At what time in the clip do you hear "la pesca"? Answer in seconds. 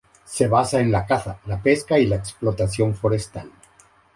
1.45-1.99